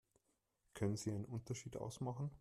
Können 0.73 0.95
Sie 0.97 1.11
einen 1.11 1.25
Unterschied 1.25 1.77
ausmachen? 1.77 2.31